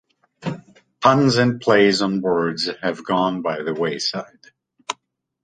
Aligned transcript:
Puns 0.99 1.35
and 1.37 1.61
plays 1.61 2.01
on 2.01 2.21
words 2.21 2.67
have 2.81 3.05
gone 3.05 3.43
by 3.43 3.61
the 3.61 3.75
wayside. 3.75 4.39